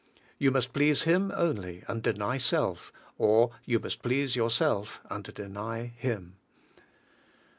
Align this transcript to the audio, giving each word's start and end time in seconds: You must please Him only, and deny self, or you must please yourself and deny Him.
You 0.39 0.49
must 0.49 0.73
please 0.73 1.03
Him 1.03 1.31
only, 1.35 1.83
and 1.87 2.01
deny 2.01 2.39
self, 2.39 2.91
or 3.19 3.51
you 3.65 3.77
must 3.79 4.01
please 4.01 4.35
yourself 4.35 4.99
and 5.11 5.23
deny 5.23 5.93
Him. 5.95 6.37